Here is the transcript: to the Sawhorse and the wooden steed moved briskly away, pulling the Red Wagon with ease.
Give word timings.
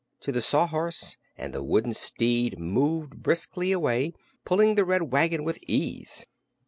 to 0.19 0.31
the 0.31 0.41
Sawhorse 0.41 1.15
and 1.37 1.53
the 1.53 1.63
wooden 1.63 1.93
steed 1.93 2.57
moved 2.57 3.21
briskly 3.21 3.71
away, 3.71 4.13
pulling 4.45 4.73
the 4.73 4.83
Red 4.83 5.11
Wagon 5.11 5.43
with 5.43 5.59
ease. 5.67 6.25